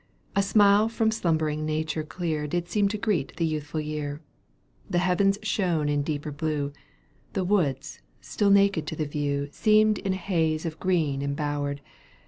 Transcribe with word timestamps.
A 0.35 0.41
smile 0.41 0.89
from 0.89 1.11
slumbering 1.11 1.63
nature 1.63 2.01
clear 2.01 2.47
Did 2.47 2.67
seem 2.67 2.87
to 2.87 2.97
greet 2.97 3.35
the 3.35 3.45
youthful 3.45 3.79
year; 3.79 4.19
The 4.89 4.97
heavens 4.97 5.37
shone 5.43 5.89
in 5.89 6.01
deeper 6.01 6.31
blue. 6.31 6.73
The 7.33 7.43
woods, 7.43 8.01
still 8.19 8.49
naked 8.49 8.87
to 8.87 8.95
the 8.95 9.05
view. 9.05 9.49
Seemed 9.51 9.99
in 9.99 10.13
a 10.13 10.17
haze 10.17 10.65
of 10.65 10.79
green 10.79 11.21
embowered. 11.21 11.81